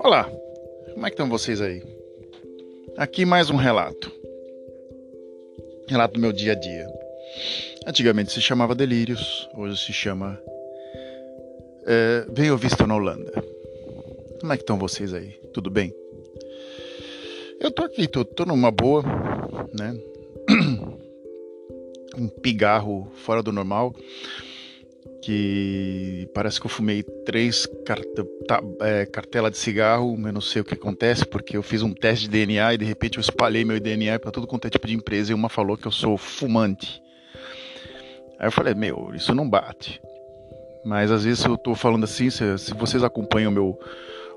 [0.00, 0.30] Olá,
[0.94, 1.82] como é que estão vocês aí?
[2.96, 4.10] Aqui mais um relato.
[5.86, 6.86] Relato do meu dia a dia.
[7.86, 10.40] Antigamente se chamava Delírios, hoje se chama
[11.86, 12.24] é,
[12.56, 13.32] Visto na Holanda.
[14.40, 15.32] Como é que estão vocês aí?
[15.52, 15.94] Tudo bem?
[17.60, 19.02] Eu tô aqui, tô, tô numa boa,
[19.78, 19.94] né?
[22.16, 23.94] um pigarro fora do normal
[25.24, 30.60] que parece que eu fumei três carta, tá, é, cartela de cigarro, eu não sei
[30.60, 33.64] o que acontece, porque eu fiz um teste de DNA e de repente eu espalhei
[33.64, 36.18] meu DNA para tudo quanto é tipo de empresa e uma falou que eu sou
[36.18, 37.02] fumante.
[38.38, 39.98] Aí eu falei, meu, isso não bate.
[40.84, 43.78] Mas às vezes eu tô falando assim, se, se vocês acompanham o meu,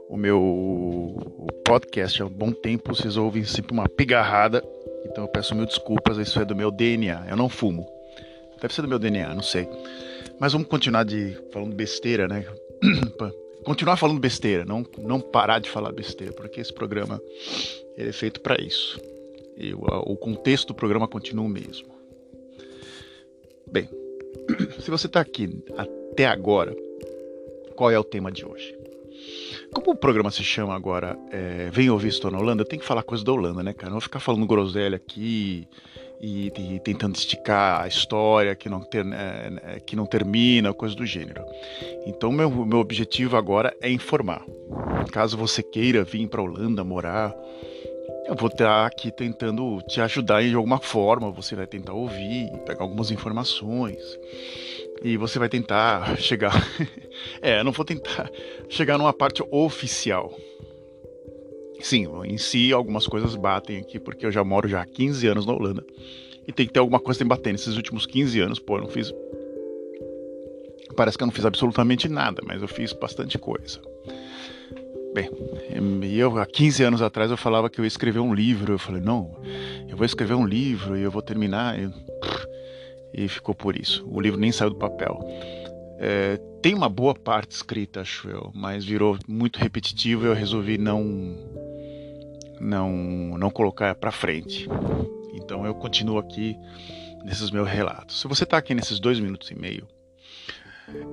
[0.08, 4.64] o meu podcast há um bom tempo, vocês ouvem sempre uma pigarrada.
[5.06, 7.26] Então eu peço mil desculpas, isso é do meu DNA.
[7.28, 7.86] Eu não fumo.
[8.62, 9.68] Deve ser do meu DNA, não sei.
[10.40, 12.46] Mas vamos continuar de falando besteira, né?
[13.66, 17.22] continuar falando besteira, não, não parar de falar besteira, porque esse programa
[17.98, 19.00] ele é feito para isso.
[19.58, 21.88] E o, o contexto do programa continua o mesmo.
[23.72, 23.90] Bem,
[24.80, 26.76] se você está aqui até agora,
[27.76, 28.78] qual é o tema de hoje?
[29.74, 33.04] Como o programa se chama agora é, Vem Ouvir Estou na Holanda, tem que falar
[33.04, 33.88] coisa da Holanda, né, cara?
[33.88, 35.68] Não vou ficar falando groselha aqui
[36.20, 41.06] e, e, tentando esticar a história que não, ter, é, que não termina, coisa do
[41.06, 41.44] gênero.
[42.06, 44.46] Então, meu, meu objetivo agora é informar.
[45.12, 47.34] Caso você queira vir para Holanda morar,
[48.28, 51.32] eu vou estar aqui tentando te ajudar de alguma forma.
[51.32, 54.20] Você vai tentar ouvir, pegar algumas informações
[55.02, 56.54] e você vai tentar chegar.
[57.42, 58.30] é, eu não vou tentar
[58.68, 60.34] chegar numa parte oficial.
[61.82, 65.46] Sim, em si algumas coisas batem aqui, porque eu já moro já há 15 anos
[65.46, 65.86] na Holanda.
[66.48, 68.60] E tem que ter alguma coisa que bater nesses últimos 15 anos.
[68.60, 69.14] Pô, eu não fiz.
[70.96, 73.80] Parece que eu não fiz absolutamente nada, mas eu fiz bastante coisa.
[75.14, 75.30] Bem,
[76.16, 78.74] eu há 15 anos atrás eu falava que eu ia escrever um livro.
[78.74, 79.36] Eu falei, não,
[79.90, 81.78] eu vou escrever um livro e eu vou terminar.
[81.78, 81.92] E,
[83.14, 84.08] e ficou por isso.
[84.10, 85.20] O livro nem saiu do papel.
[86.00, 90.78] É, tem uma boa parte escrita, acho eu, mas virou muito repetitivo e eu resolvi
[90.78, 91.04] não
[92.60, 92.92] não
[93.38, 94.68] não colocar para frente.
[95.34, 96.56] Então eu continuo aqui
[97.24, 98.22] nesses meus relatos.
[98.22, 99.88] Se você está aqui nesses dois minutos e meio,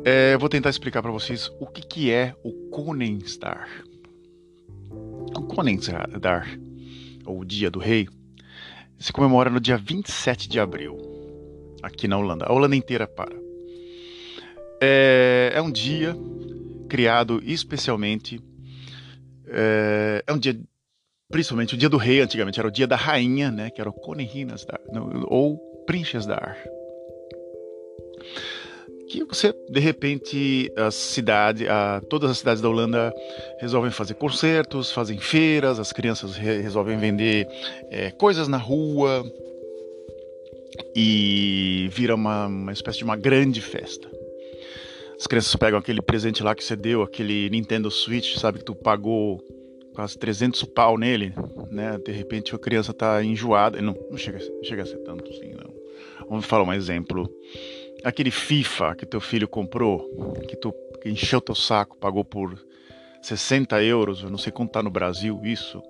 [0.05, 3.69] é, eu vou tentar explicar para vocês o que, que é o Konenstar.
[4.91, 6.49] O Konenstar,
[7.25, 8.09] ou Dia do Rei,
[8.99, 10.97] se comemora no dia 27 de abril,
[11.83, 12.47] aqui na Holanda.
[12.47, 13.44] A Holanda inteira para.
[14.81, 16.17] É, é um dia
[16.89, 18.41] criado especialmente.
[19.49, 20.59] É, é, um dia,
[21.31, 23.93] principalmente o dia do rei, antigamente era o dia da rainha, né, que era o
[23.93, 24.81] Koninginasdar,
[25.27, 26.57] ou Prinsesdar.
[29.09, 33.13] Que você, de repente, a cidade, a, todas as cidades da Holanda
[33.61, 37.47] resolvem fazer concertos, fazem feiras, as crianças re, resolvem vender
[37.91, 39.25] é, coisas na rua
[40.97, 44.14] e vira uma, uma espécie de uma grande festa.
[45.19, 48.75] As crianças pegam aquele presente lá que você deu, aquele Nintendo Switch, sabe, que tu
[48.75, 49.41] pagou
[49.95, 51.33] quase 300 pau nele,
[51.71, 51.99] né?
[52.05, 55.73] De repente a criança tá enjoada, não, não chega, chega a ser tanto assim, não.
[56.29, 57.31] Vamos falar um exemplo.
[58.03, 62.59] Aquele FIFA que teu filho comprou, que tu que encheu teu saco, pagou por
[63.23, 65.83] 60 euros, eu não sei quanto tá no Brasil isso.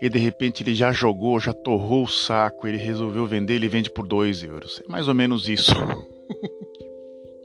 [0.00, 3.90] E de repente ele já jogou, já torrou o saco, ele resolveu vender, ele vende
[3.90, 4.82] por 2 euros.
[4.84, 5.72] É mais ou menos isso.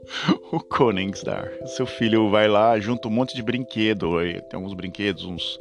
[0.52, 1.50] o Koningsdar.
[1.66, 4.16] Seu filho vai lá, junta um monte de brinquedo.
[4.48, 5.58] Tem alguns brinquedos, uns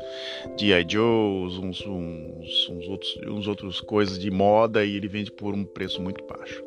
[0.58, 0.86] G.I.
[0.88, 5.64] Joes, uns, uns, uns, outros, uns outros coisas de moda e ele vende por um
[5.64, 6.64] preço muito baixo.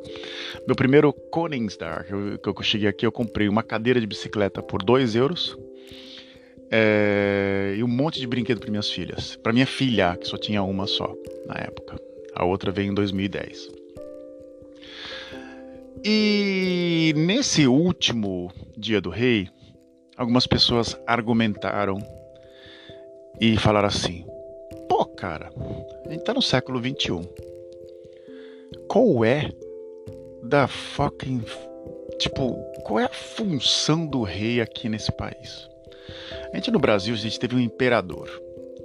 [0.65, 4.61] Meu primeiro Koningsdar, que eu, que eu cheguei aqui, eu comprei uma cadeira de bicicleta
[4.61, 5.57] por 2 euros.
[6.69, 9.37] É, e um monte de brinquedo para minhas filhas.
[9.37, 11.15] Para minha filha, que só tinha uma só
[11.45, 11.97] na época.
[12.35, 13.76] A outra veio em 2010.
[16.03, 19.49] E nesse último Dia do Rei,
[20.15, 21.97] algumas pessoas argumentaram
[23.39, 24.25] e falaram assim:
[24.87, 25.49] pô, cara,
[26.05, 27.21] a gente tá no século 21.
[28.87, 29.51] Qual é
[30.43, 31.43] da fucking.
[32.19, 35.69] Tipo, qual é a função do rei aqui nesse país?
[36.51, 38.29] A gente no Brasil, a gente teve um imperador,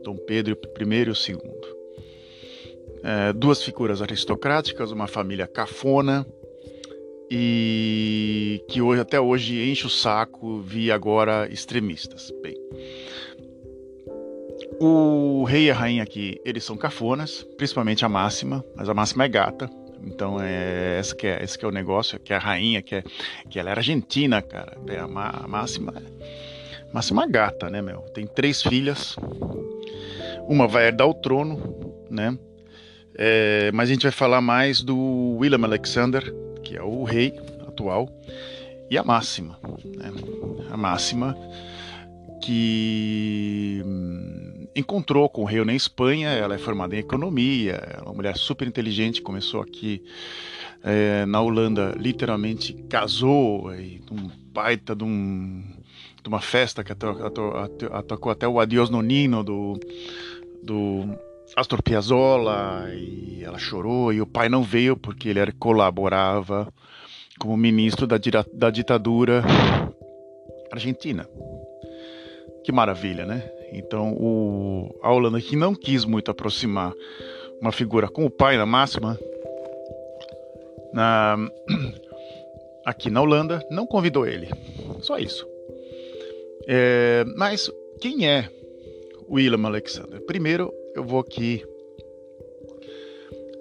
[0.02, 1.38] Dom Pedro I e o II.
[3.04, 6.26] É, duas figuras aristocráticas, uma família cafona
[7.34, 12.30] e que hoje, até hoje enche o saco via agora extremistas.
[12.42, 12.54] Bem,
[14.78, 19.24] o rei e a rainha aqui, eles são cafonas, principalmente a máxima, mas a máxima
[19.24, 19.70] é gata,
[20.04, 22.96] Então é esse que é esse que é o negócio, que é a rainha, que
[22.96, 23.04] é
[23.48, 24.76] que ela era argentina, cara.
[24.86, 25.94] É a, a máxima
[26.92, 28.00] máxima gata, né, meu?
[28.12, 29.16] Tem três filhas.
[30.46, 32.36] Uma vai herdar o trono, né?
[33.14, 36.22] É, mas a gente vai falar mais do William Alexander,
[36.72, 37.38] que é o rei
[37.68, 38.08] atual,
[38.90, 39.58] e a máxima,
[39.94, 40.10] né?
[40.70, 41.36] A máxima
[42.42, 46.30] que hum, encontrou com o rei na Espanha.
[46.30, 49.20] Ela é formada em economia, é uma mulher super inteligente.
[49.20, 50.02] Começou aqui
[50.82, 55.62] é, na Holanda, literalmente casou, e um baita de, um,
[56.22, 59.78] de uma festa que atacou até o Adiós Nonino do,
[60.62, 61.18] do
[61.56, 62.88] Astor Piazzolla.
[62.94, 64.12] E ela chorou.
[64.12, 66.72] E o pai não veio porque ele colaborava
[67.38, 68.16] como ministro da,
[68.52, 69.42] da ditadura
[70.70, 71.28] argentina.
[72.64, 73.50] Que maravilha, né?
[73.72, 76.92] Então, o, a Holanda que não quis muito aproximar
[77.60, 79.18] uma figura com o pai na máxima,
[80.92, 81.36] na,
[82.84, 84.48] aqui na Holanda, não convidou ele.
[85.00, 85.46] Só isso.
[86.68, 87.70] É, mas
[88.00, 88.48] quem é
[89.28, 90.20] William Alexander?
[90.26, 91.64] Primeiro, eu vou aqui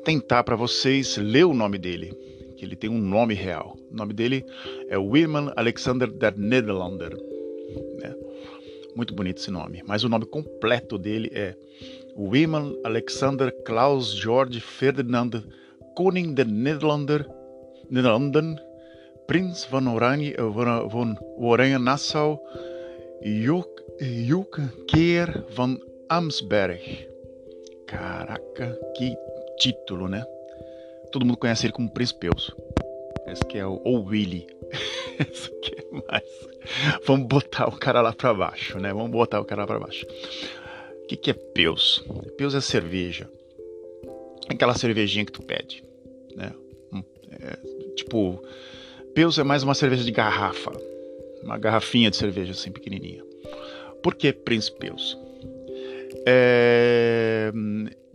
[0.03, 2.13] tentar para vocês ler o nome dele,
[2.57, 3.77] que ele tem um nome real.
[3.91, 4.45] O nome dele
[4.89, 7.15] é Willem Alexander der Nederlander.
[7.99, 8.15] Né?
[8.95, 9.81] Muito bonito esse nome.
[9.85, 11.55] Mas o nome completo dele é
[12.17, 15.43] Willem Alexander Klaus George Ferdinand
[15.95, 17.25] Koning der Nederlander,
[17.89, 18.59] Nederlanden,
[19.27, 20.43] Prins van Oranje, eh,
[20.89, 22.39] van Oranje-Nassau,
[24.87, 27.10] Keer van Amsberg.
[27.91, 29.17] Caraca, que
[29.59, 30.25] título, né?
[31.11, 32.55] Todo mundo conhece ele como Príncipe Euso.
[33.27, 34.47] Esse que é o ou Willy.
[35.19, 36.23] Esse que é mais.
[37.05, 38.93] Vamos botar o cara lá para baixo, né?
[38.93, 40.05] Vamos botar o cara lá para baixo.
[41.03, 42.01] O que, que é Peus?
[42.37, 43.29] Peus é cerveja.
[44.47, 45.83] Aquela cervejinha que tu pede,
[46.33, 46.53] né?
[47.41, 47.57] É,
[47.95, 48.41] tipo,
[49.13, 50.71] Peus é mais uma cerveja de garrafa,
[51.43, 53.21] uma garrafinha de cerveja assim pequenininha.
[54.01, 55.17] Por que Príncipe Peus?
[56.25, 57.51] É,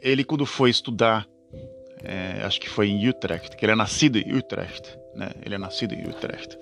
[0.01, 1.29] ele quando foi estudar
[2.03, 5.31] é, acho que foi em Utrecht, que ele é nascido em Utrecht, né?
[5.45, 6.57] Ele é nascido em Utrecht.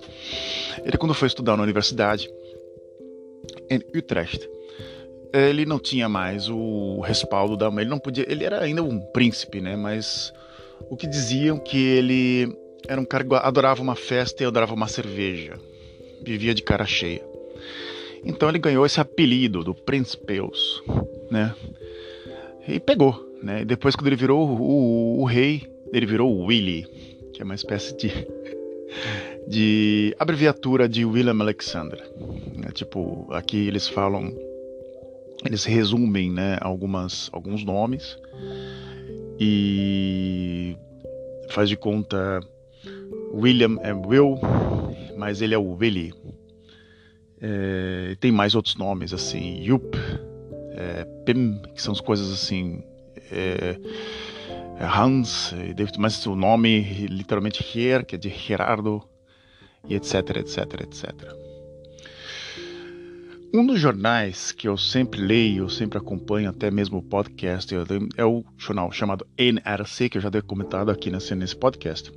[0.83, 2.29] Ele quando foi estudar na universidade
[3.69, 4.49] em Utrecht,
[5.33, 8.99] ele não tinha mais o respaldo da mãe, ele não podia, ele era ainda um
[9.11, 9.75] príncipe, né?
[9.75, 10.33] Mas
[10.89, 12.55] o que diziam que ele
[12.87, 15.59] era um cara que adorava uma festa e adorava uma cerveja,
[16.23, 17.23] vivia de cara cheia.
[18.23, 20.81] Então ele ganhou esse apelido do Príncipeus,
[21.29, 21.53] né?
[22.67, 23.61] E pegou, né?
[23.61, 26.85] E depois, quando ele virou o, o, o, rei, ele virou o Willy,
[27.33, 28.09] que é uma espécie de,
[29.47, 32.01] de abreviatura de William Alexander.
[32.55, 32.69] Né?
[32.73, 34.33] Tipo, aqui eles falam,
[35.45, 38.17] eles resumem né, algumas, alguns nomes
[39.39, 40.75] e
[41.49, 42.41] faz de conta
[43.33, 44.39] William é Will,
[45.17, 46.13] mas ele é o Willy.
[47.41, 49.95] É, tem mais outros nomes assim, Yup,
[50.75, 52.83] é, Pim, que são as coisas assim
[53.31, 53.77] é,
[54.79, 55.53] é Hans,
[55.97, 59.03] mas o nome literalmente Ger, que é de Gerardo,
[59.87, 61.45] e etc, etc, etc.
[63.53, 67.73] Um dos jornais que eu sempre leio, sempre acompanho, até mesmo o podcast,
[68.17, 72.11] é o jornal chamado NRC, que eu já dei comentado aqui nesse, nesse podcast.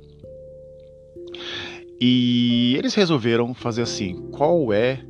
[2.01, 5.01] E eles resolveram fazer assim: qual é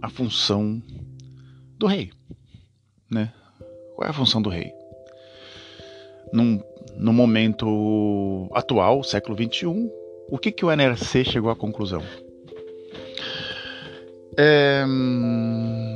[0.00, 0.82] a função
[1.78, 2.10] do rei?
[3.10, 3.32] Né?
[3.94, 4.72] Qual é a função do rei?
[6.32, 6.60] num,
[6.96, 9.90] no momento atual, século XXI,
[10.28, 12.02] o que, que o NRC chegou à conclusão?
[14.38, 14.84] É,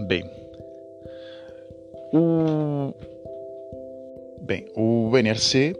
[0.07, 0.25] bem,
[2.13, 2.95] o,
[4.43, 5.75] bem, o NRC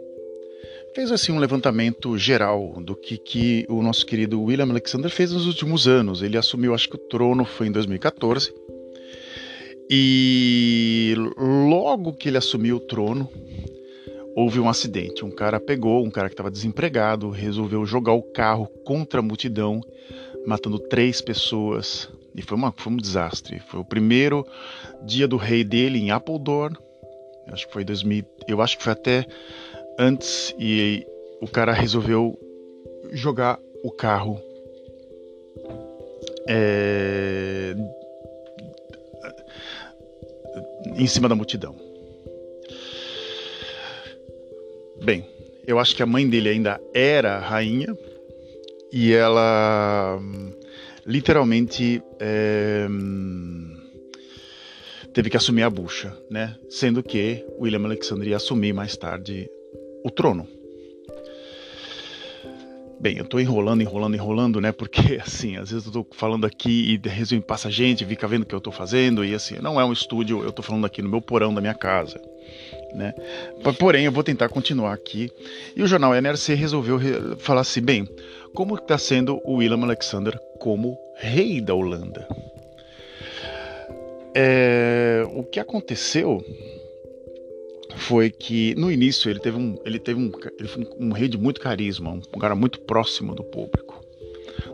[0.93, 5.47] fez assim um levantamento geral do que, que o nosso querido William Alexander fez nos
[5.47, 6.21] últimos anos.
[6.21, 8.53] Ele assumiu, acho que o trono foi em 2014.
[9.93, 13.29] E logo que ele assumiu o trono,
[14.33, 15.25] houve um acidente.
[15.25, 19.81] Um cara pegou, um cara que estava desempregado, resolveu jogar o carro contra a multidão,
[20.47, 22.09] matando três pessoas.
[22.33, 23.59] E foi, uma, foi um desastre.
[23.59, 24.47] Foi o primeiro
[25.05, 26.77] dia do rei dele em Apeldoorn.
[27.47, 28.23] Acho que foi 2000.
[28.47, 29.27] Eu acho que foi até
[29.99, 30.55] antes.
[30.57, 31.05] E
[31.41, 32.39] o cara resolveu
[33.11, 34.39] jogar o carro
[36.47, 37.75] é,
[40.95, 41.75] em cima da multidão.
[45.03, 45.25] Bem,
[45.65, 47.95] eu acho que a mãe dele ainda era rainha
[48.91, 50.19] e ela
[51.05, 52.87] literalmente é,
[55.13, 56.55] teve que assumir a bucha, né?
[56.69, 59.49] Sendo que William Alexander ia assumir mais tarde
[60.03, 60.47] o trono.
[63.01, 64.71] Bem, eu tô enrolando, enrolando, enrolando, né?
[64.71, 68.45] Porque, assim, às vezes eu tô falando aqui e resumo passa gente, fica vendo o
[68.45, 71.09] que eu tô fazendo, e assim, não é um estúdio, eu tô falando aqui no
[71.09, 72.21] meu porão da minha casa,
[72.93, 73.11] né?
[73.79, 75.31] Porém, eu vou tentar continuar aqui.
[75.75, 76.99] E o jornal NRC resolveu
[77.39, 78.07] falar assim, bem,
[78.53, 82.27] como está sendo o Willem Alexander como rei da Holanda?
[84.35, 86.45] É, o que aconteceu
[87.95, 91.37] foi que no início ele teve um ele teve um ele foi um, rei de
[91.37, 94.03] muito carisma, um, um cara muito próximo do público,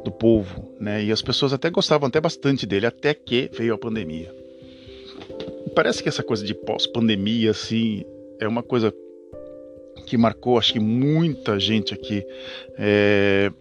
[0.03, 1.03] do povo, né?
[1.03, 4.33] E as pessoas até gostavam até bastante dele até que veio a pandemia.
[5.75, 8.03] Parece que essa coisa de pós-pandemia assim
[8.39, 8.93] é uma coisa
[10.05, 12.25] que marcou, acho que muita gente aqui
[12.77, 13.51] é,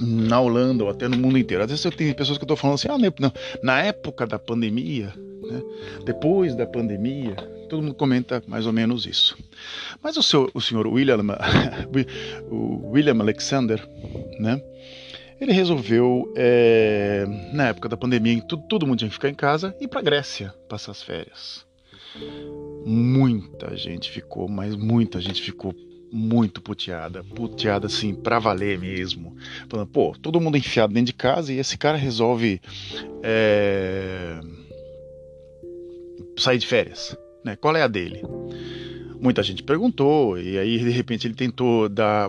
[0.00, 1.62] na Holanda ou até no mundo inteiro.
[1.62, 4.38] Às vezes eu tenho pessoas que eu estou falando assim, ah, não, na época da
[4.38, 5.12] pandemia,
[5.42, 5.62] né,
[6.04, 7.36] depois da pandemia,
[7.72, 9.34] todo mundo comenta mais ou menos isso.
[10.02, 11.16] Mas o, seu, o senhor William,
[12.50, 13.82] o William Alexander,
[14.38, 14.60] né,
[15.40, 17.24] ele resolveu, é,
[17.54, 20.52] na época da pandemia, todo, todo mundo tinha que ficar em casa, ir para Grécia
[20.68, 21.64] passar as férias.
[22.84, 25.74] Muita gente ficou, mas muita gente ficou
[26.12, 29.34] muito puteada, puteada assim, pra valer mesmo.
[29.66, 32.60] Falando, pô, todo mundo enfiado dentro de casa e esse cara resolve
[33.22, 34.38] é...
[36.36, 37.16] sair de férias.
[37.44, 37.56] Né?
[37.56, 38.22] Qual é a dele?
[39.20, 42.28] Muita gente perguntou, e aí de repente ele tentou dar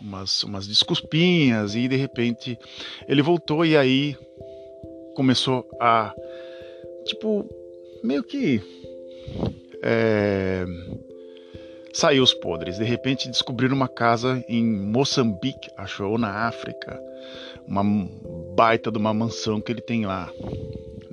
[0.00, 2.58] umas, umas desculpinhas, e de repente
[3.06, 4.16] ele voltou, e aí
[5.14, 6.12] começou a,
[7.04, 7.48] tipo,
[8.02, 8.60] meio que.
[9.80, 10.64] É,
[11.94, 12.78] saiu os podres.
[12.78, 17.00] De repente descobriram uma casa em Moçambique, achou ou na África,
[17.66, 17.84] uma
[18.54, 20.28] baita de uma mansão que ele tem lá.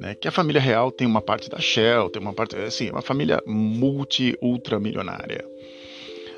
[0.01, 0.15] Né?
[0.15, 3.39] Que a família real tem uma parte da Shell, tem uma parte, assim, uma família
[3.45, 5.45] multi ultra milionária,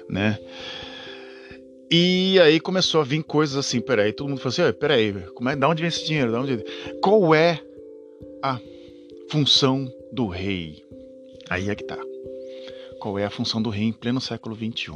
[0.10, 0.38] né?
[1.90, 5.56] E aí começou a vir coisas assim, peraí, todo mundo falou assim, peraí, como é,
[5.56, 6.32] da onde vem esse dinheiro?
[6.32, 6.58] Da onde...
[7.02, 7.62] Qual é
[8.42, 8.60] a
[9.30, 10.84] função do rei?
[11.50, 11.98] Aí é que tá
[13.04, 14.94] qual é a função do rei em pleno século XXI.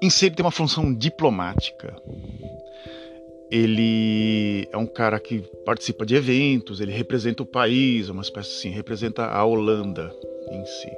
[0.00, 2.00] Em si, ele tem uma função diplomática.
[3.50, 8.70] Ele é um cara que participa de eventos, ele representa o país, uma espécie assim,
[8.70, 10.14] representa a Holanda
[10.50, 10.90] em si.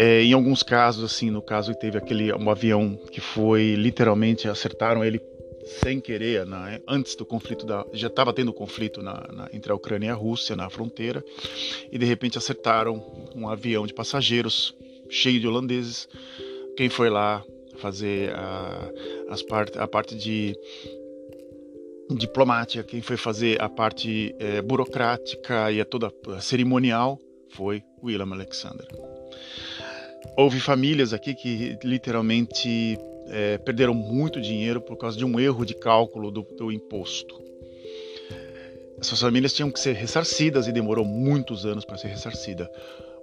[0.00, 5.04] É, em alguns casos, assim, no caso teve aquele um avião que foi literalmente acertaram
[5.04, 5.20] ele
[5.82, 9.74] sem querer, né, antes do conflito da, já estava tendo conflito na, na, entre a
[9.74, 11.22] Ucrânia e a Rússia na fronteira,
[11.92, 14.74] e de repente acertaram um avião de passageiros
[15.10, 16.08] cheio de holandeses.
[16.76, 17.44] Quem foi lá
[17.78, 18.90] fazer a,
[19.30, 20.56] as part, a parte de
[22.16, 27.18] diplomática, quem foi fazer a parte é, burocrática e a toda a cerimonial
[27.50, 28.86] foi William Alexander.
[30.36, 35.74] Houve famílias aqui que literalmente é, perderam muito dinheiro por causa de um erro de
[35.74, 37.48] cálculo do, do imposto.
[39.00, 42.68] Essas famílias tinham que ser ressarcidas e demorou muitos anos para ser ressarcida.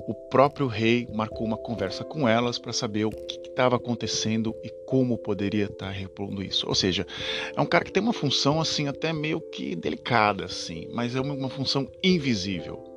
[0.07, 4.69] O próprio rei marcou uma conversa com elas para saber o que estava acontecendo e
[4.85, 6.67] como poderia estar repondo isso.
[6.67, 7.07] Ou seja,
[7.55, 11.21] é um cara que tem uma função assim até meio que delicada assim, mas é
[11.21, 12.95] uma função invisível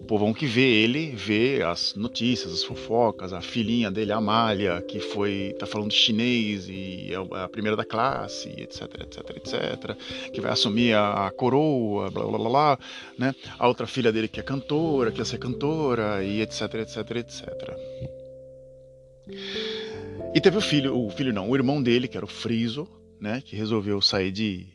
[0.00, 4.80] o povão que vê ele, vê as notícias, as fofocas, a filhinha dele, a Amália,
[4.80, 9.96] que foi, tá falando chinês e é a primeira da classe, etc, etc, etc,
[10.32, 12.78] que vai assumir a, a coroa, blá, blá, blá, blá,
[13.18, 13.34] né?
[13.58, 18.19] A outra filha dele que é cantora, que quer ser cantora, e etc, etc, etc.
[20.34, 22.86] E teve o filho, o filho não, o irmão dele, que era o Friso,
[23.20, 24.66] né, que resolveu sair de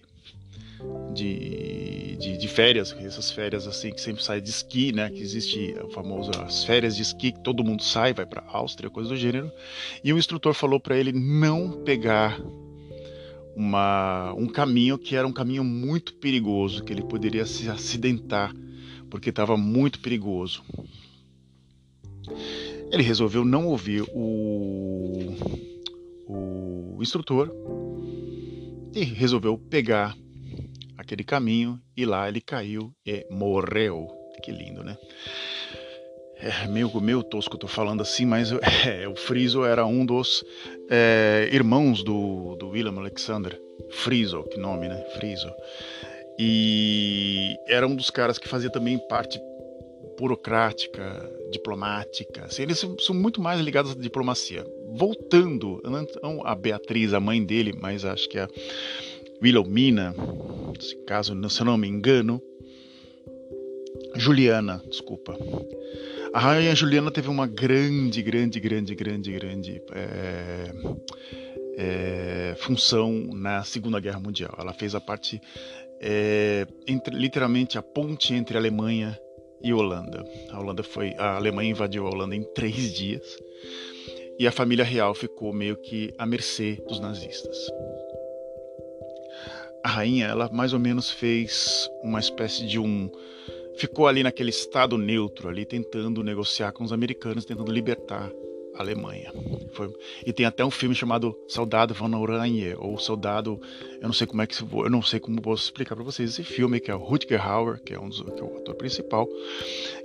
[1.13, 5.09] de, de, de, férias, essas férias assim que sempre sai de esqui, né?
[5.09, 8.89] Que existe o famoso as férias de esqui que todo mundo sai, vai para Áustria,
[8.89, 9.51] coisa do gênero.
[10.03, 12.39] E o instrutor falou para ele não pegar
[13.55, 18.53] uma, um caminho que era um caminho muito perigoso, que ele poderia se acidentar
[19.09, 20.63] porque estava muito perigoso.
[22.91, 25.35] Ele resolveu não ouvir o,
[26.27, 27.51] o instrutor
[28.93, 30.15] e resolveu pegar
[30.97, 34.07] aquele caminho e lá ele caiu e morreu.
[34.41, 34.97] Que lindo, né?
[36.37, 38.51] É meio, meio tosco tô falando assim, mas
[38.85, 40.43] é, o Friso era um dos
[40.89, 43.59] é, irmãos do, do William Alexander.
[43.91, 45.03] Friso, que nome, né?
[45.15, 45.51] Friso.
[46.37, 49.39] E era um dos caras que fazia também parte
[50.17, 52.45] burocrática, diplomática.
[52.45, 54.65] Assim, eles são muito mais ligados à diplomacia.
[54.97, 55.81] Voltando,
[56.21, 58.47] não a Beatriz, a mãe dele, mas acho que a
[59.41, 60.15] Wilhelmina,
[61.05, 62.41] caso se não me engano,
[64.15, 65.37] Juliana, desculpa.
[66.33, 70.71] A Rainha Juliana teve uma grande, grande, grande, grande, grande é,
[71.77, 74.53] é, função na Segunda Guerra Mundial.
[74.57, 75.41] Ela fez a parte,
[76.01, 79.17] é, entre, literalmente, a ponte entre a Alemanha
[79.61, 80.23] e Holanda.
[80.51, 83.37] A Holanda foi, a Alemanha invadiu a Holanda em três dias
[84.37, 87.57] e a família real ficou meio que à mercê dos nazistas.
[89.83, 93.09] A rainha, ela mais ou menos fez uma espécie de um
[93.77, 98.31] ficou ali naquele estado neutro, ali tentando negociar com os americanos, tentando libertar
[98.77, 99.31] Alemanha.
[99.73, 99.93] Foi,
[100.25, 103.59] e tem até um filme chamado Soldado von Oranje, ou Soldado,
[104.01, 106.43] eu não sei como é que eu não sei como posso explicar para vocês esse
[106.43, 109.27] filme que é o Rutger Hauer, que é um dos, que é o ator principal,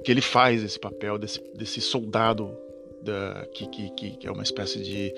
[0.05, 2.57] que ele faz esse papel desse, desse soldado
[3.03, 5.15] da, que, que, que é uma espécie de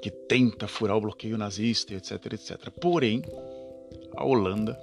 [0.00, 2.70] que tenta furar o bloqueio nazista, etc, etc.
[2.80, 3.22] Porém,
[4.16, 4.78] a Holanda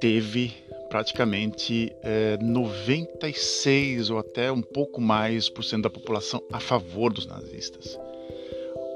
[0.00, 0.52] teve
[0.88, 7.26] praticamente é, 96 ou até um pouco mais por cento da população a favor dos
[7.26, 7.98] nazistas.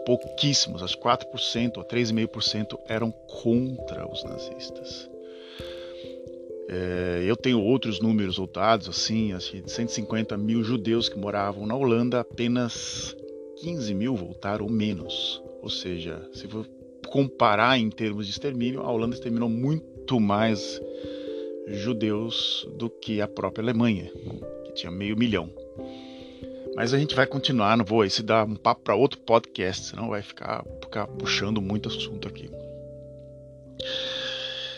[0.06, 5.10] Pouquíssimos, acho 4% ou 3,5% eram contra os nazistas.
[6.68, 11.66] É, eu tenho outros números ou dados, assim, assim, de 150 mil judeus que moravam
[11.66, 13.16] na Holanda, apenas
[13.60, 15.42] 15 mil voltaram ou menos.
[15.62, 16.64] Ou seja, se for
[17.08, 20.80] comparar em termos de extermínio, a Holanda exterminou muito mais
[21.66, 24.10] judeus do que a própria Alemanha,
[24.64, 25.50] que tinha meio milhão.
[26.74, 30.08] Mas a gente vai continuar, não vou esse dar um papo para outro podcast, senão
[30.08, 32.48] vai ficar, ficar puxando muito assunto aqui.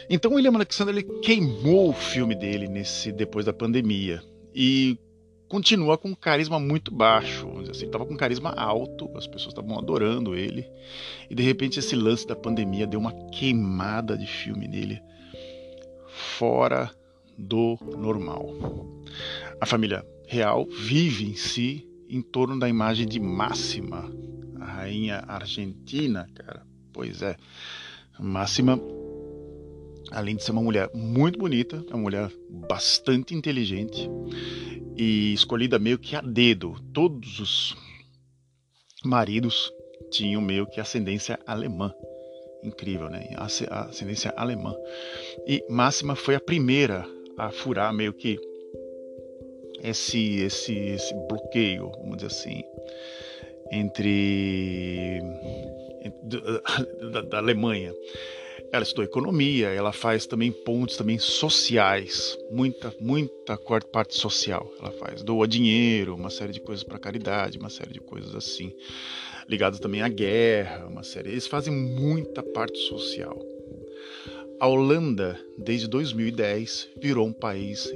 [0.08, 4.22] Então William Alexander ele queimou o filme dele nesse depois da pandemia
[4.54, 4.98] e
[5.48, 9.52] continua com um carisma muito baixo, vamos assim, estava com um carisma alto, as pessoas
[9.52, 10.66] estavam adorando ele
[11.28, 15.00] e de repente esse lance da pandemia deu uma queimada de filme nele
[16.40, 16.90] fora
[17.36, 18.48] do normal.
[19.60, 24.10] A família real vive em si em torno da imagem de Máxima,
[24.58, 26.66] a rainha argentina, cara.
[26.94, 27.36] Pois é,
[28.18, 28.80] Máxima,
[30.10, 34.08] além de ser uma mulher muito bonita, é uma mulher bastante inteligente
[34.96, 36.74] e escolhida meio que a dedo.
[36.94, 37.76] Todos os
[39.04, 39.70] maridos
[40.10, 41.92] tinham meio que ascendência alemã
[42.62, 43.28] incrível, né?
[43.36, 44.74] A ascendência alemã.
[45.46, 48.38] E Máxima foi a primeira a furar meio que
[49.82, 52.62] esse esse esse bloqueio, vamos dizer assim,
[53.72, 55.20] entre,
[57.10, 57.94] da, da, Alemanha.
[58.72, 63.58] Ela estudou economia, ela faz também pontos também sociais, muita muita
[63.90, 68.00] parte social ela faz, doa dinheiro, uma série de coisas para caridade, uma série de
[68.00, 68.72] coisas assim
[69.50, 71.30] ligados também à guerra, uma série.
[71.30, 73.36] Eles fazem muita parte social.
[74.60, 77.92] A Holanda, desde 2010, virou um país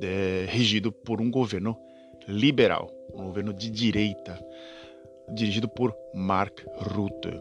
[0.00, 1.76] é, regido por um governo
[2.26, 4.42] liberal, um governo de direita,
[5.34, 7.38] dirigido por Mark Rutte,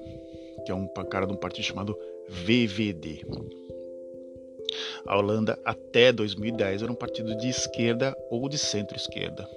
[0.66, 3.26] que é um cara de um partido chamado VVD.
[5.06, 9.48] A Holanda, até 2010, era um partido de esquerda ou de centro-esquerda.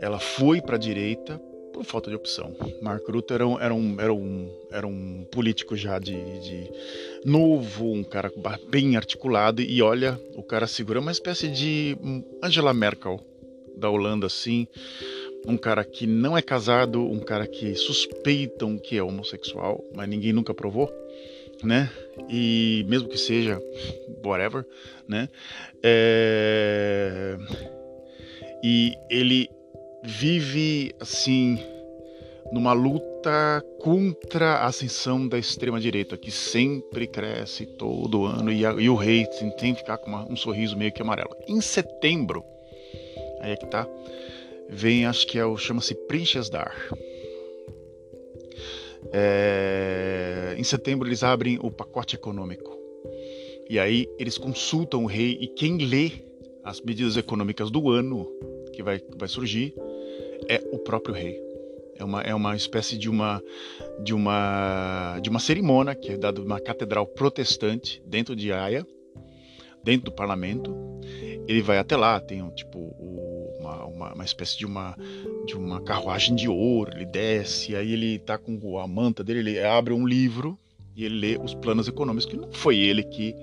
[0.00, 1.40] Ela foi para a direita
[1.72, 2.54] por falta de opção.
[2.80, 6.70] Mark Rutte era um, era um, era um, era um político já de, de
[7.24, 8.30] novo, um cara
[8.68, 11.96] bem articulado, e olha, o cara segura uma espécie de
[12.42, 13.20] Angela Merkel
[13.76, 14.66] da Holanda, assim,
[15.46, 20.32] um cara que não é casado, um cara que suspeitam que é homossexual, mas ninguém
[20.32, 20.92] nunca provou,
[21.62, 21.90] né?
[22.28, 23.60] E mesmo que seja,
[24.24, 24.64] whatever,
[25.08, 25.28] né?
[25.82, 27.36] É...
[28.62, 29.48] E ele
[30.02, 31.58] vive assim
[32.52, 38.72] numa luta contra a ascensão da extrema direita que sempre cresce todo ano e, a,
[38.72, 39.24] e o rei
[39.58, 41.30] tem que ficar com uma, um sorriso meio que amarelo.
[41.48, 42.44] Em setembro,
[43.40, 43.88] aí é que tá,
[44.68, 45.96] vem acho que é o chama-se
[46.50, 46.76] Dar.
[49.12, 52.78] É, em setembro eles abrem o pacote econômico
[53.68, 56.12] e aí eles consultam o rei e quem lê
[56.62, 58.26] as medidas econômicas do ano
[58.72, 59.74] que vai, que vai surgir
[60.48, 61.40] é o próprio rei.
[61.96, 63.42] É uma, é uma espécie de uma,
[64.02, 68.86] de uma, de uma cerimônia que é dada numa catedral protestante dentro de Haia,
[69.84, 70.74] dentro do parlamento.
[71.46, 72.78] Ele vai até lá, tem um, tipo
[73.60, 74.96] uma, uma, uma, espécie de uma,
[75.46, 76.92] de uma carruagem de ouro.
[76.94, 80.58] Ele desce, aí ele tá com a manta dele, ele abre um livro
[80.96, 83.34] e ele lê os planos econômicos, que não foi ele que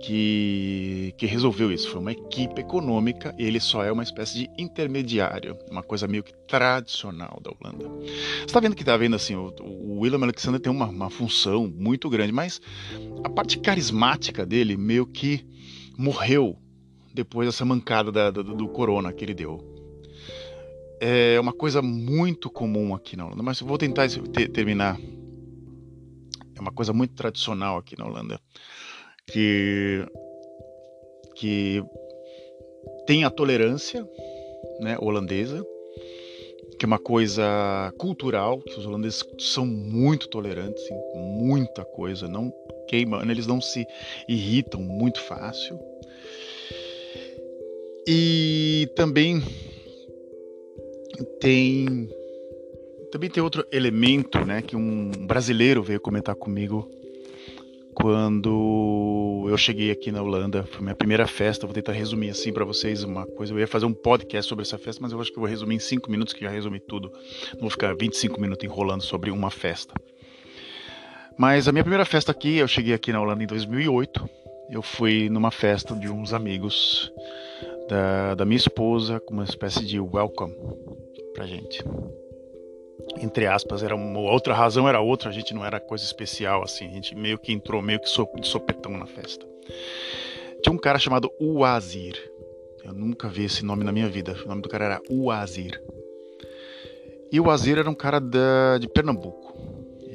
[0.00, 1.90] que, que resolveu isso.
[1.90, 6.32] Foi uma equipe econômica, ele só é uma espécie de intermediário, uma coisa meio que
[6.46, 7.88] tradicional da Holanda.
[7.88, 11.66] Você está vendo que está vendo assim, o, o Willem Alexander tem uma, uma função
[11.68, 12.60] muito grande, mas
[13.24, 15.44] a parte carismática dele meio que
[15.96, 16.56] morreu
[17.12, 19.76] depois dessa mancada da, do, do corona que ele deu.
[21.00, 24.98] É uma coisa muito comum aqui na Holanda, mas vou tentar ter, terminar.
[26.54, 28.40] É uma coisa muito tradicional aqui na Holanda,
[29.30, 30.04] que
[31.36, 31.82] que
[33.06, 34.04] tem a tolerância
[34.80, 35.64] né, holandesa,
[36.78, 42.52] que é uma coisa cultural, que os holandeses são muito tolerantes em muita coisa, não
[42.88, 43.86] queimam, eles não se
[44.28, 45.78] irritam muito fácil.
[48.06, 49.42] E também
[51.40, 52.08] tem
[53.10, 56.90] também tem outro elemento, né, que um brasileiro veio comentar comigo
[58.00, 61.66] quando eu cheguei aqui na Holanda, foi minha primeira festa.
[61.66, 63.52] Vou tentar resumir assim para vocês uma coisa.
[63.52, 65.74] Eu ia fazer um podcast sobre essa festa, mas eu acho que eu vou resumir
[65.74, 67.10] em 5 minutos, que já resumi tudo.
[67.54, 69.92] Não vou ficar 25 minutos enrolando sobre uma festa.
[71.36, 74.28] Mas a minha primeira festa aqui, eu cheguei aqui na Holanda em 2008.
[74.70, 77.12] Eu fui numa festa de uns amigos
[77.88, 80.54] da, da minha esposa, com uma espécie de welcome
[81.34, 81.82] pra gente
[83.20, 86.86] entre aspas, era uma outra razão, era outra, a gente não era coisa especial assim,
[86.86, 88.08] a gente meio que entrou meio que
[88.40, 89.46] de sopetão na festa.
[90.62, 92.16] Tinha um cara chamado Uazir.
[92.84, 94.36] Eu nunca vi esse nome na minha vida.
[94.44, 95.80] O nome do cara era Uazir.
[97.30, 99.67] E o Uazir era um cara da, de Pernambuco.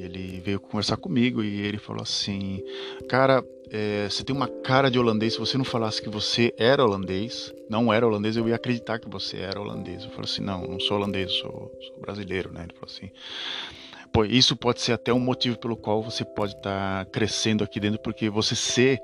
[0.04, 2.62] Ele veio conversar comigo e ele falou assim:
[3.08, 5.34] Cara, é, você tem uma cara de holandês.
[5.34, 9.08] Se você não falasse que você era holandês, não era holandês, eu ia acreditar que
[9.08, 10.04] você era holandês.
[10.04, 12.64] Eu falei assim: Não, não sou holandês, sou, sou brasileiro, né?
[12.64, 13.10] Ele falou assim.
[14.12, 17.80] Pô, isso pode ser até um motivo pelo qual você pode estar tá crescendo aqui
[17.80, 19.00] dentro, porque você ser,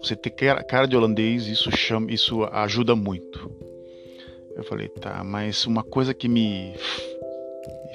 [0.00, 3.50] você ter cara de holandês, isso chama, isso ajuda muito.
[4.54, 6.74] Eu falei, tá, mas uma coisa que me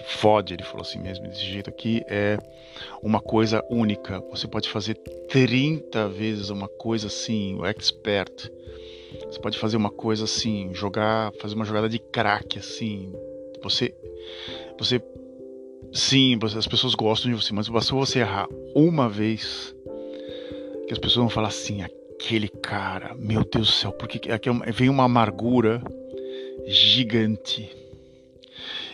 [0.06, 2.38] fode, ele falou assim mesmo, desse jeito aqui, é
[3.02, 4.20] uma coisa única.
[4.32, 4.96] Você pode fazer
[5.30, 8.50] 30 vezes uma coisa assim, o expert.
[9.26, 13.14] Você pode fazer uma coisa assim, jogar, fazer uma jogada de craque assim.
[13.62, 13.94] Você
[14.78, 15.02] você
[15.92, 19.76] sim, as pessoas gostam de você, mas se você errar uma vez,
[20.88, 24.72] que as pessoas vão falar assim, aquele cara, meu Deus do céu, porque aqui é
[24.72, 25.82] vem uma amargura
[26.68, 27.87] gigante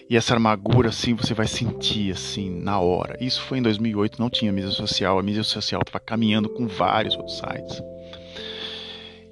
[0.09, 3.17] e essa amargura, assim, você vai sentir, assim, na hora.
[3.23, 5.17] Isso foi em 2008, não tinha mídia social.
[5.17, 7.81] A mídia social estava caminhando com vários outros sites.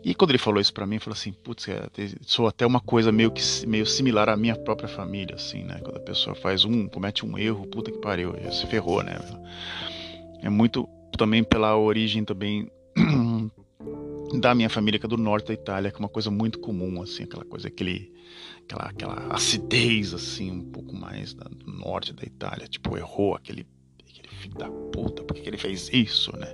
[0.04, 1.88] E quando ele falou isso para mim, falou assim, putz, é,
[2.22, 5.80] sou até uma coisa meio que meio similar à minha própria família, assim, né?
[5.84, 9.20] Quando a pessoa faz um, comete um erro, puta que pariu, se ferrou, né?
[10.42, 12.68] É muito também pela origem também
[14.40, 17.02] da minha família que é do norte da Itália, que é uma coisa muito comum,
[17.02, 18.12] assim, aquela coisa, aquele
[18.64, 22.68] aquela, aquela acidez, assim, um pouco mais da, do norte da Itália.
[22.68, 23.66] Tipo, errou aquele,
[24.00, 26.54] aquele filho da puta, por que ele fez isso, né?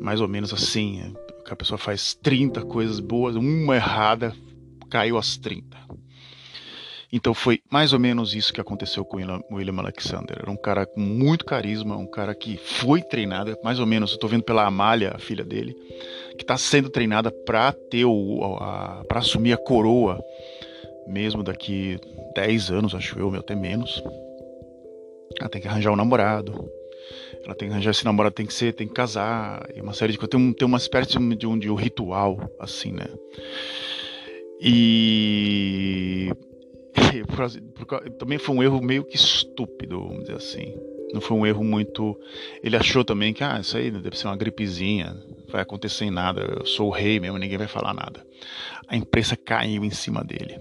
[0.00, 1.12] Mais ou menos assim, é,
[1.50, 4.34] a pessoa faz 30 coisas boas, uma errada,
[4.90, 5.76] caiu as 30.
[7.16, 10.36] Então foi mais ou menos isso que aconteceu com o William Alexander.
[10.36, 14.28] Era um cara com muito carisma, um cara que foi treinado, mais ou menos, estou
[14.28, 15.76] vendo pela Amália, a filha dele,
[16.36, 18.58] que está sendo treinada para ter o,
[19.06, 20.20] para assumir a coroa
[21.06, 22.00] mesmo daqui
[22.34, 24.02] 10 anos, acho eu, até menos.
[25.38, 26.68] Ela tem que arranjar um namorado.
[27.44, 29.68] Ela tem que arranjar esse namorado, tem que ser, tem que casar.
[29.72, 30.30] E uma série de coisas.
[30.30, 33.06] Tem, um, tem uma espécie de um, de um ritual, assim, né?
[34.60, 36.32] E.
[37.22, 40.74] Por, por, também foi um erro meio que estúpido, vamos dizer assim.
[41.12, 42.18] Não foi um erro muito.
[42.62, 45.16] Ele achou também que, ah, isso aí deve ser uma gripezinha,
[45.48, 48.26] vai acontecer em nada, eu sou o rei mesmo, ninguém vai falar nada.
[48.88, 50.58] A imprensa caiu em cima dele.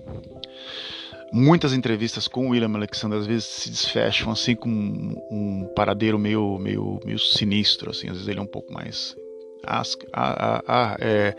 [1.32, 6.20] Muitas entrevistas com o William Alexander às vezes se desfecham assim com um, um paradeiro
[6.20, 9.16] meio, meio, meio sinistro, assim, às vezes ele é um pouco mais
[9.66, 11.36] as, a, a, é,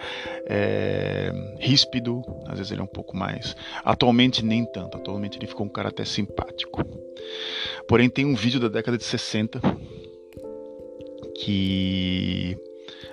[0.46, 3.56] é, ríspido, às vezes ele é um pouco mais.
[3.84, 6.82] Atualmente nem tanto, atualmente ele ficou um cara até simpático.
[7.88, 9.60] Porém, tem um vídeo da década de 60
[11.38, 12.56] que.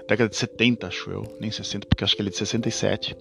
[0.08, 3.15] década de 70, acho eu, nem 60, porque acho que ele é de 67.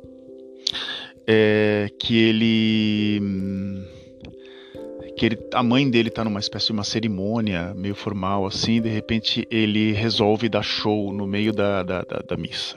[1.27, 3.21] É, que ele
[5.17, 8.89] que ele, a mãe dele está numa espécie de uma cerimônia meio formal assim, de
[8.89, 12.77] repente ele resolve dar show no meio da, da, da, da missa.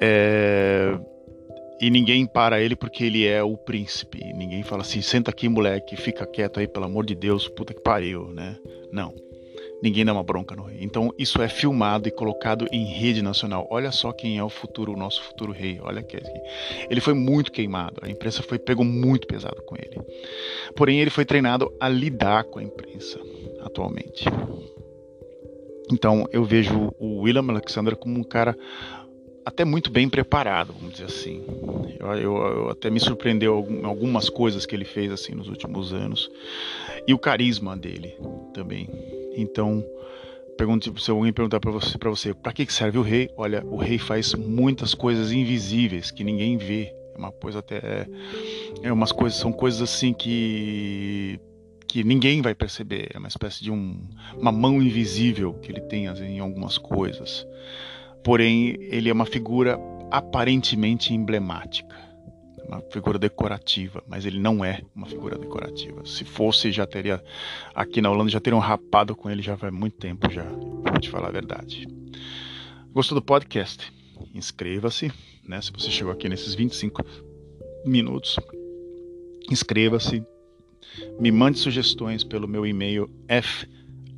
[0.00, 0.98] É,
[1.80, 4.18] e ninguém para ele porque ele é o príncipe.
[4.34, 7.80] Ninguém fala assim, senta aqui moleque, fica quieto aí, pelo amor de Deus, puta que
[7.80, 8.56] pariu, né?
[8.92, 9.14] Não
[9.82, 10.78] ninguém dá uma bronca no rei.
[10.80, 13.66] Então isso é filmado e colocado em rede nacional.
[13.68, 15.80] Olha só quem é o futuro, o nosso futuro rei.
[15.82, 16.16] Olha que
[16.88, 17.96] ele foi muito queimado.
[18.00, 20.00] A imprensa foi pegou muito pesado com ele.
[20.76, 23.18] Porém ele foi treinado a lidar com a imprensa
[23.60, 24.24] atualmente.
[25.90, 28.56] Então eu vejo o William Alexander como um cara
[29.44, 31.44] até muito bem preparado, vamos dizer assim.
[31.98, 36.30] Eu, eu, eu, até me surpreendeu algumas coisas que ele fez assim nos últimos anos
[37.06, 38.14] e o carisma dele
[38.54, 38.88] também.
[39.36, 39.84] Então,
[40.56, 43.30] pergunte se alguém perguntar para você, para você, para que serve o rei?
[43.36, 46.94] Olha, o rei faz muitas coisas invisíveis que ninguém vê.
[47.14, 48.06] É uma coisa até
[48.82, 51.38] é umas coisas são coisas assim que
[51.86, 53.10] que ninguém vai perceber.
[53.12, 54.00] É uma espécie de um,
[54.34, 57.46] uma mão invisível que ele tem em algumas coisas
[58.22, 59.78] porém ele é uma figura
[60.10, 61.94] aparentemente emblemática,
[62.66, 66.04] uma figura decorativa, mas ele não é uma figura decorativa.
[66.06, 67.22] Se fosse, já teria
[67.74, 71.10] aqui na Holanda já teriam rapado com ele já faz muito tempo já, vou te
[71.10, 71.86] falar a verdade.
[72.92, 73.92] Gostou do podcast?
[74.34, 75.12] Inscreva-se,
[75.44, 75.60] né?
[75.60, 77.04] Se você chegou aqui nesses 25
[77.84, 78.38] minutos,
[79.50, 80.24] inscreva-se,
[81.18, 83.66] me mande sugestões pelo meu e-mail f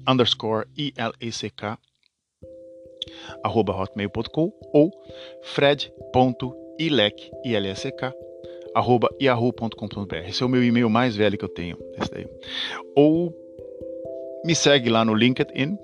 [0.07, 0.67] underscore
[3.43, 4.91] arroba hotmail.com ou
[5.43, 8.13] fred.ilek, ilsk,
[8.75, 10.17] arroba yahoo.com.br.
[10.29, 11.79] Esse é o meu e-mail mais velho que eu tenho.
[12.01, 12.27] Esse daí.
[12.95, 13.35] Ou
[14.45, 15.79] me segue lá no LinkedIn,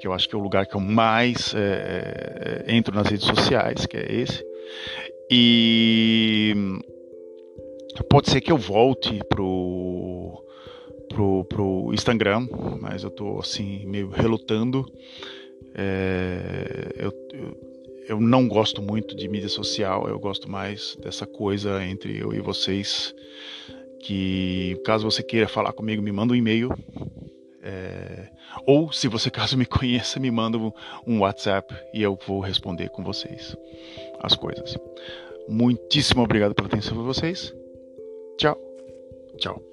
[0.00, 3.26] que eu acho que é o lugar que eu mais é, é entro nas redes
[3.26, 4.44] sociais, que é esse.
[5.30, 6.54] E
[8.08, 10.44] pode ser que eu volte pro,
[11.08, 12.48] pro, pro Instagram,
[12.80, 14.84] mas eu tô assim meio relutando.
[15.74, 17.69] É, eu, eu,
[18.10, 22.40] eu, não gosto muito de mídia social, eu gosto mais dessa coisa entre eu e
[22.40, 23.14] vocês.
[24.00, 26.70] Que caso você queira falar comigo, me manda um e-mail.
[27.62, 28.28] É,
[28.66, 30.58] ou se você caso me conheça, me manda
[31.06, 33.56] um WhatsApp e eu vou responder com vocês
[34.20, 34.76] as coisas.
[35.48, 37.54] Muitíssimo obrigado pela atenção de vocês.
[38.36, 38.58] Tchau.
[39.38, 39.69] Tchau.